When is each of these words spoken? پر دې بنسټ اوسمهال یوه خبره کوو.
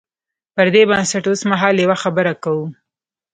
پر 0.55 0.67
دې 0.73 0.83
بنسټ 0.89 1.23
اوسمهال 1.29 1.75
یوه 1.83 1.97
خبره 2.03 2.33
کوو. 2.43 2.65